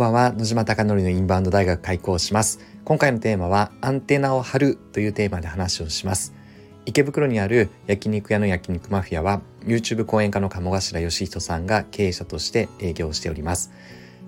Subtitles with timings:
[0.00, 0.32] ばんは。
[0.32, 2.58] 野島貴則のインバウンド大学開校します。
[2.84, 6.32] 今回のテーマはアンテナを張るというテーマで話をします。
[6.86, 13.72] 池袋にある焼肉屋の焼肉マフィアは YouTube 講演家の鴨頭義人さんが経営者として営業しております。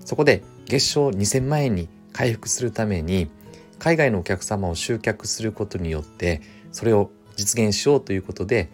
[0.05, 3.31] そこで月賞2000万円に回復するために
[3.79, 8.69] 海外のお客様を集客することによってそれを実現しようということで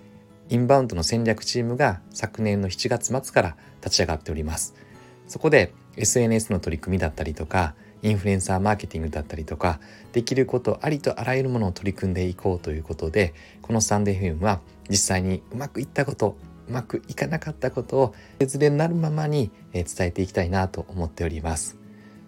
[0.50, 4.76] インバウンドの戦略チームが昨年の7月末から立ち上がっております。
[5.30, 9.80] そこで SNS の取り組みだったりとかインフルエンサーマーケティングだったりとか
[10.14, 21.78] できることありとあらゆるものを取り組んでいこうということでこのスタンデー FM は実際にうまくいったことうまくいかなかったことを別でなるままに伝えていきたいなと思っております。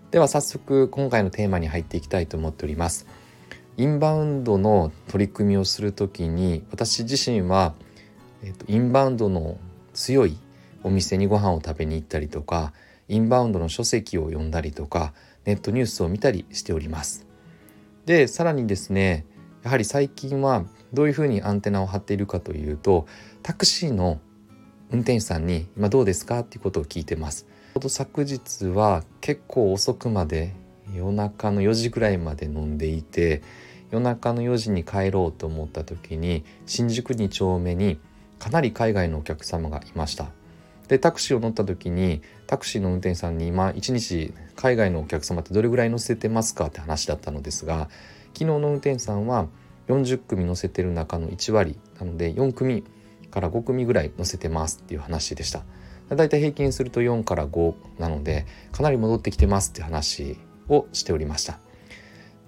[0.10, 3.06] では早速今回のテーマに入っていきたいと思っております。
[3.78, 7.74] インバウンドの取り組みをする時に私自身は、
[8.44, 9.58] えっと、インバウンドの
[9.94, 10.38] 強い
[10.84, 12.74] お店にご飯を食べに行ったりとか
[13.12, 17.28] インバウンドの書籍を読んだりとかネットニュースを見たりしております。
[18.06, 19.26] でさらにですね
[19.64, 23.08] やはり最近はどういうふうにアンテナを張っているかというと
[23.44, 24.22] タクシーの
[24.92, 27.46] 運転手さんに今どうですかっていうことを聞いてます。
[27.74, 30.54] 昨日は結構遅くまで
[30.96, 33.42] 夜中の4時ぐらいまで飲んでいて
[33.92, 38.00] 夜中の4時に帰ろうと思った時に新宿2丁目に
[38.40, 40.32] かなり海外のお客様がいました。
[40.92, 47.88] でタクシーを乗った時にタクシーの運転手さんに今1日海外のお客様ってどれぐらい乗せてますかって話だったのですが
[48.34, 49.48] 昨日の運転手さんは
[49.88, 52.84] 40組乗せてる中の1割なので4組
[53.30, 55.64] から5組ぐらい乗せてますっていう話でした。
[56.14, 60.36] だいたい平均すると4から5なのでかなり戻ってきてますって話
[60.68, 61.60] をしておりました。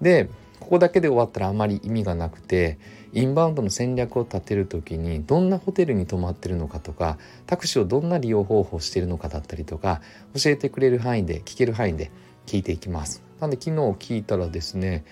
[0.02, 0.28] で
[0.60, 2.78] ここだけで終わったらあまり意味がなくて
[3.14, 10.02] インバウンドの戦略を立てる時にどんなホテルに泊まってるのかとかタクシーをどんな利用方法をしているのかだったりとか
[10.34, 12.10] 教えてくれる範囲で聞ける範囲で
[12.46, 13.22] 聞いていきます。
[13.40, 15.04] なんで昨日聞いたらですね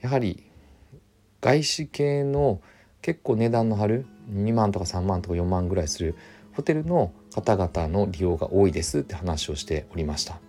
[0.00, 0.42] やはり
[1.40, 2.60] 外資系の
[3.02, 6.16] 結構値段の張る2万とか3万とか4万ぐらいする
[6.54, 10.40] ホテルの方々の利用が多いですって話をしておりました。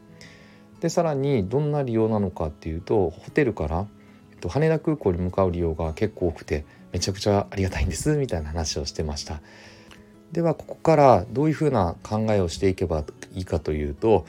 [0.80, 3.88] でさらにどんな利用なのかっていうとホテルから
[4.42, 9.42] と羽田空港に向かう利用が結構多くてめちゃくちゃありがたいんですみたいな話をしてました。
[10.32, 13.04] ではここからどういうふうな考えをしていけば
[13.34, 14.26] いいかというと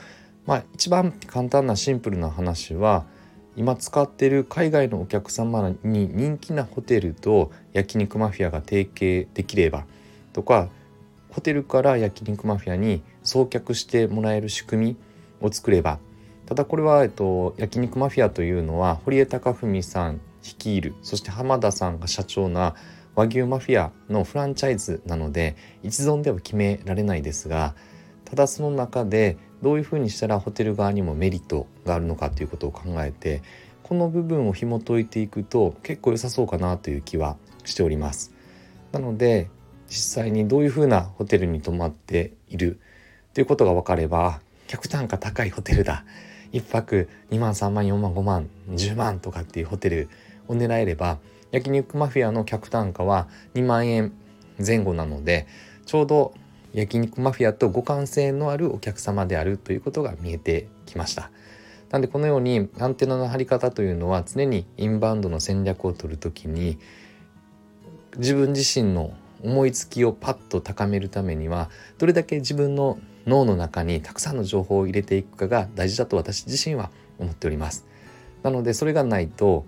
[0.46, 3.04] まあ一番簡単なシンプルな話は
[3.56, 9.86] 今使ってる海外のお客様に人気なホテルと焼肉マフィアが提携できれば
[10.32, 10.68] とか
[11.30, 14.96] ホテルから焼肉マフィアに送客してもらえる仕組み
[15.40, 15.98] を作れば
[16.46, 22.74] ただこれは、えっと、焼肉マフィアというのは堀江貴文さん率いるそして浜田さんが社長な
[23.16, 27.74] 和牛マフィアのフランチャイズなので一存では決められないですが
[28.24, 33.42] ただその中でどういうふうにしたらホテル側にもメリットがあるのかということを考えて
[33.82, 38.32] この部分を紐解いていくと結構良さそうかなという気はしております。
[38.92, 39.48] なので
[39.88, 42.80] 実際にどういうふうなホテルに泊まっている
[43.34, 46.04] ということが分かれば客単価高いホテルだ
[46.56, 50.08] 1泊2万3万4万5万10万とかっていうホテル
[50.48, 51.18] を狙えれば
[51.50, 54.12] 焼肉マフィアの客単価は2万円
[54.64, 55.46] 前後なので
[55.84, 56.34] ちょうど
[56.72, 61.30] 焼肉マフィアと互換性のあるお客様であるということが見えてきました。
[61.90, 66.78] なんでこのようにアンテナの張り方というのは常にインバウンドの戦略を取る時に
[68.18, 77.86] 自分自身の思いつきをパッと高めるためにはどれだけ自分の脳の中にたくさんの情報を入れていくかが大事だと私自身は思っております。
[78.42, 79.66] なのでそれがないと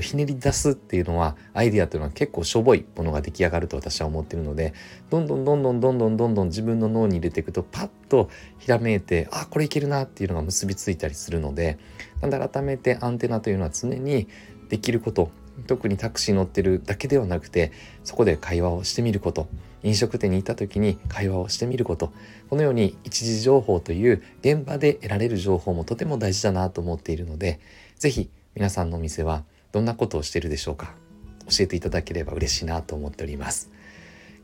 [0.00, 4.74] ひねり出すっていうのはアイディアというのは結構しょぼいものが出来上がると私は思ってるので
[5.08, 8.28] どんどんどんどんどんどんどんどん自分の脳に入れていくとパッと
[8.58, 11.78] ひらめいてあこれいけるなっていうのが結びついたりするので
[12.20, 14.28] なんで改めてアンテナというのは常に
[14.68, 15.30] できること
[15.66, 17.72] 特にタクシー乗ってるだけではなくて
[18.04, 19.48] そこで会話をしてみること。
[19.82, 22.12] 飲食店に行った時に会話をしてみること。
[22.50, 27.60] このように一時情報という現場で得られる情報もとても大事だなと思っているので
[27.98, 30.94] 是非皆さんのお店はどんなことをしているでしょうか。
[31.48, 33.70] 教えていただければ嬉しいなと思っております。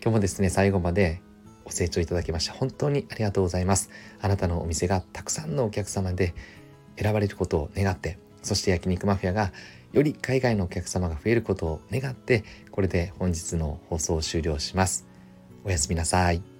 [0.02, 1.20] 今日もですね最後まで
[1.64, 3.90] ご清聴いただきまして本当にありがとうございます。
[4.20, 6.34] あなたのお店がたくさんのお客様で
[6.96, 9.52] 選ばれることを願ってそして焼肉マフィアが
[9.92, 15.06] より海外のお客様が増えることを願ってこれで本日の放送を終了します
[15.64, 16.55] おやすみなさい。